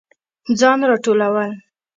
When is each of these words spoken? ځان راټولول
ځان 0.59 0.79
راټولول 0.89 1.51